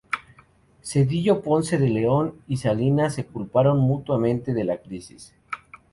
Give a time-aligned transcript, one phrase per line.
[0.83, 5.35] Zedillo Ponce de León y Salinas se culparon mutuamente de la crisis.